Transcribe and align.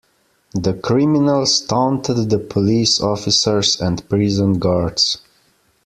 The 0.55 0.73
criminals 0.73 1.61
taunted 1.61 2.31
the 2.31 2.39
police 2.39 2.99
officers 2.99 3.79
and 3.79 4.09
prison 4.09 4.57
guards. 4.57 5.19